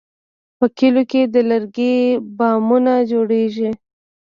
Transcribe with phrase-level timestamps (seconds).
[0.57, 1.95] په کلیو کې د لرګي
[2.37, 3.69] بامونه جوړېږي.